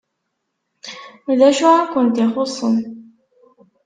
D 1.37 1.39
acu 1.49 1.69
i 1.81 1.85
kent-ixuṣṣen? 1.91 2.75